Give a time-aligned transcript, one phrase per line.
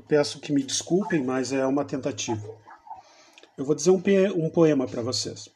[0.00, 2.46] Peço que me desculpem, mas é uma tentativa.
[3.56, 4.02] Eu vou dizer um,
[4.36, 5.48] um poema para vocês,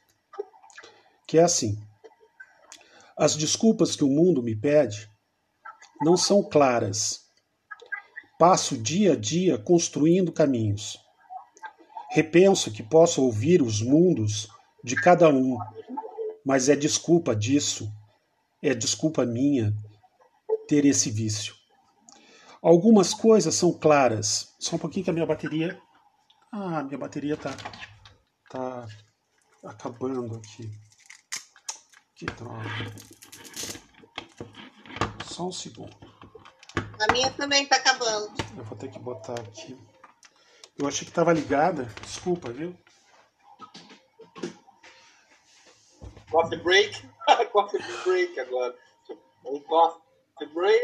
[1.27, 1.79] que é assim:
[3.17, 5.09] As desculpas que o mundo me pede
[6.01, 7.21] não são claras.
[8.39, 10.99] Passo dia a dia construindo caminhos.
[12.11, 14.49] Repenso que posso ouvir os mundos
[14.83, 15.57] de cada um,
[16.45, 17.91] mas é desculpa disso,
[18.61, 19.73] é desculpa minha
[20.67, 21.62] ter esse vício.
[22.63, 24.55] Algumas coisas são claras.
[24.61, 25.83] Só um pouquinho que a minha bateria.
[26.53, 27.51] Ah, minha bateria tá.
[28.49, 28.87] tá
[29.65, 30.71] acabando aqui.
[32.15, 32.63] Que droga.
[35.25, 35.97] Só um segundo.
[36.77, 38.33] A minha também tá acabando.
[38.57, 39.77] Eu vou ter que botar aqui.
[40.79, 41.87] Eu achei que tava ligada.
[42.01, 42.79] Desculpa, viu?
[46.31, 47.09] Coffee break.
[47.53, 48.79] coffee break agora.
[49.45, 50.82] Um coffee break.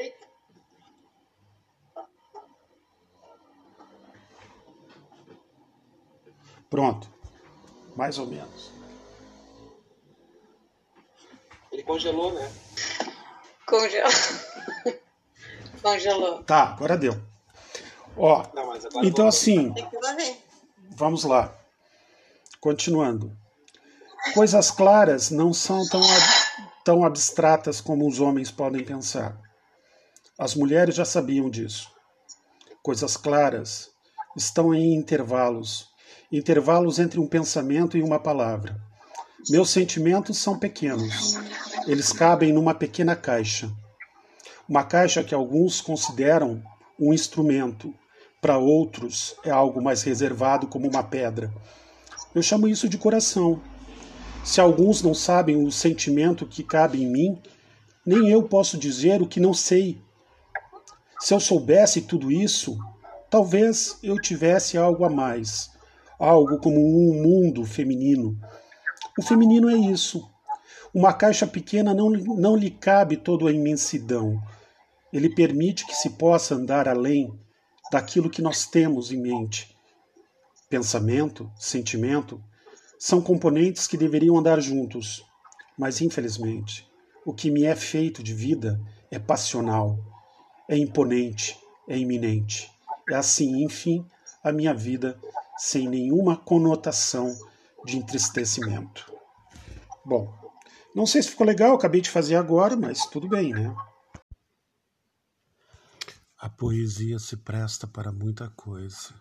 [6.79, 7.13] Pronto.
[7.97, 8.71] Mais ou menos.
[11.73, 12.53] Ele congelou, né?
[13.67, 14.13] Congelou.
[15.83, 16.45] Congelou.
[16.45, 17.21] Tá, agora deu.
[18.17, 19.75] Ó, Não, então assim,
[20.91, 21.53] vamos lá.
[22.61, 23.37] Continuando.
[24.33, 26.03] Coisas claras não são tão,
[26.85, 29.37] tão abstratas como os homens podem pensar.
[30.39, 31.93] As mulheres já sabiam disso.
[32.85, 33.91] Coisas claras
[34.37, 35.88] estão em intervalos
[36.31, 38.79] intervalos entre um pensamento e uma palavra.
[39.49, 41.39] Meus sentimentos são pequenos.
[41.87, 43.71] Eles cabem numa pequena caixa.
[44.69, 46.63] Uma caixa que alguns consideram
[47.01, 47.95] um instrumento,
[48.43, 51.51] para outros é algo mais reservado, como uma pedra.
[52.35, 53.63] Eu chamo isso de coração.
[54.45, 57.41] Se alguns não sabem o sentimento que cabe em mim,
[58.05, 59.99] nem eu posso dizer o que não sei.
[61.21, 62.79] Se eu soubesse tudo isso,
[63.31, 65.71] talvez eu tivesse algo a mais
[66.19, 68.39] algo como um mundo feminino.
[69.17, 70.29] O feminino é isso.
[70.93, 74.43] Uma caixa pequena não, não lhe cabe toda a imensidão.
[75.13, 77.33] Ele permite que se possa andar além
[77.91, 79.77] daquilo que nós temos em mente.
[80.69, 82.43] Pensamento, sentimento,
[82.99, 85.25] são componentes que deveriam andar juntos,
[85.79, 86.87] mas infelizmente,
[87.25, 89.99] o que me é feito de vida é passional,
[90.69, 92.71] é imponente, é iminente.
[93.09, 94.05] É assim, enfim,
[94.43, 95.19] a minha vida
[95.59, 97.37] sem nenhuma conotação
[97.85, 99.13] de entristecimento.
[100.05, 100.33] Bom,
[100.95, 103.75] não sei se ficou legal, acabei de fazer agora, mas tudo bem, né?
[106.39, 109.13] A poesia se presta para muita coisa.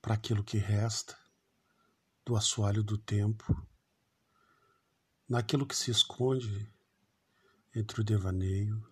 [0.00, 1.16] Para aquilo que resta
[2.24, 3.54] do assoalho do tempo,
[5.28, 6.72] naquilo que se esconde
[7.74, 8.82] entre o devaneio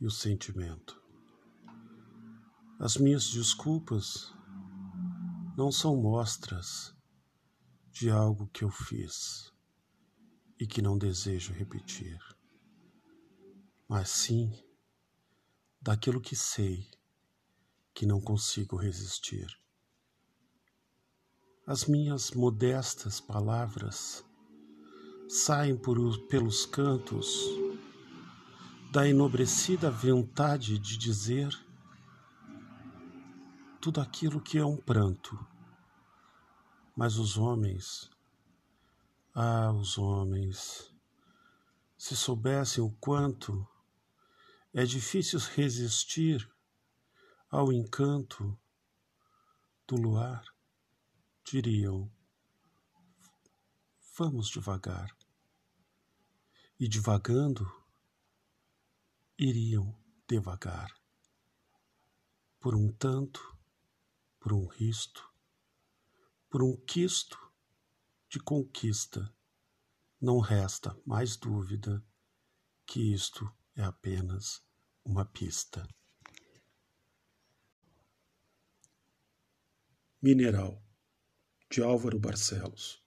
[0.00, 1.00] e o sentimento.
[2.78, 4.32] As minhas desculpas
[5.60, 6.96] não são mostras
[7.92, 9.52] de algo que eu fiz
[10.58, 12.18] e que não desejo repetir,
[13.86, 14.50] mas sim
[15.78, 16.88] daquilo que sei
[17.92, 19.54] que não consigo resistir.
[21.66, 24.24] As minhas modestas palavras
[25.28, 27.36] saem por, pelos cantos
[28.90, 31.54] da enobrecida vontade de dizer
[33.78, 35.49] tudo aquilo que é um pranto
[37.00, 38.10] mas os homens,
[39.34, 40.94] ah, os homens,
[41.96, 43.66] se soubessem o quanto
[44.70, 46.46] é difícil resistir
[47.48, 48.54] ao encanto
[49.88, 50.44] do luar,
[51.42, 52.12] diriam:
[54.18, 55.16] vamos devagar.
[56.78, 57.66] E devagando,
[59.38, 60.94] iriam devagar,
[62.60, 63.56] por um tanto,
[64.38, 65.29] por um risto,
[66.50, 67.38] por um quisto
[68.28, 69.32] de conquista,
[70.20, 72.04] não resta mais dúvida
[72.84, 74.60] que isto é apenas
[75.04, 75.86] uma pista.
[80.20, 80.82] Mineral,
[81.70, 83.00] de Álvaro Barcelos.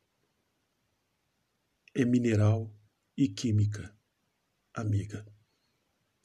[1.93, 2.73] É mineral
[3.15, 3.93] e química,
[4.73, 5.27] amiga.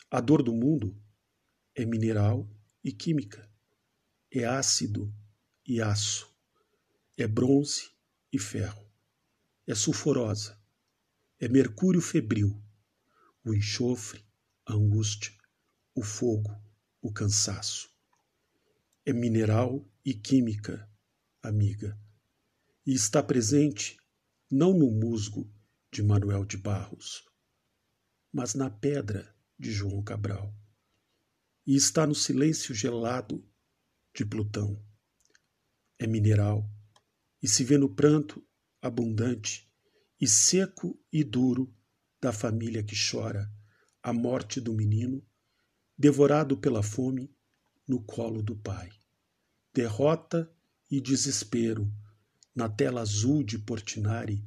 [0.09, 0.97] A dor do mundo
[1.75, 2.49] é mineral
[2.83, 3.53] e química,
[4.31, 5.13] é ácido
[5.67, 6.28] e aço
[7.21, 7.91] é bronze
[8.33, 8.89] e ferro,
[9.67, 10.57] é sulfurosa,
[11.41, 12.63] é mercúrio febril,
[13.45, 14.25] o enxofre,
[14.65, 15.37] a angústia,
[15.97, 16.57] o fogo,
[17.03, 17.93] o cansaço.
[19.05, 20.89] É mineral e química,
[21.43, 21.99] amiga,
[22.87, 23.99] e está presente
[24.49, 25.53] não no musgo
[25.91, 27.29] de Manuel de Barros,
[28.33, 30.55] mas na pedra de João Cabral,
[31.67, 33.45] e está no silêncio gelado
[34.15, 34.81] de Plutão.
[35.99, 36.78] É mineral
[37.43, 38.45] e se vê no pranto
[38.81, 39.69] abundante
[40.21, 41.73] e seco e duro
[42.21, 43.51] da família que chora
[44.03, 45.25] a morte do menino,
[45.97, 47.31] devorado pela fome
[47.87, 48.91] no colo do pai.
[49.73, 50.51] Derrota
[50.91, 51.93] e desespero
[52.55, 54.45] na tela azul de Portinari,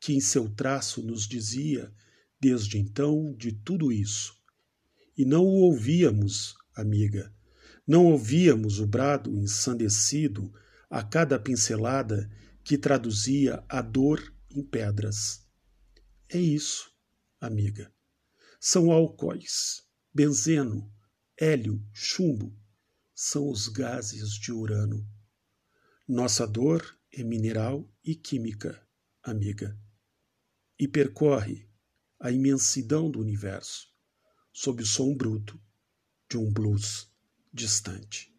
[0.00, 1.92] que em seu traço nos dizia,
[2.40, 4.34] desde então, de tudo isso.
[5.16, 7.32] E não o ouvíamos, amiga,
[7.86, 10.52] não ouvíamos o brado ensandecido
[10.92, 12.30] a cada pincelada
[12.62, 15.42] que traduzia a dor em pedras.
[16.28, 16.92] É isso,
[17.40, 17.90] amiga.
[18.60, 20.92] São álcoois, benzeno,
[21.34, 22.54] hélio, chumbo.
[23.14, 25.08] São os gases de Urano.
[26.06, 28.86] Nossa dor é mineral e química,
[29.22, 29.74] amiga,
[30.78, 31.66] e percorre
[32.20, 33.88] a imensidão do universo
[34.52, 35.58] sob o som bruto
[36.28, 37.10] de um blues
[37.50, 38.31] distante.